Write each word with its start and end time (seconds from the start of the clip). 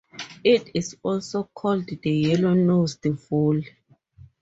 It 0.43 0.71
is 0.73 0.97
also 1.03 1.43
called 1.53 1.87
the 2.01 2.09
yellow-nosed 2.11 3.03
vole. 3.29 3.61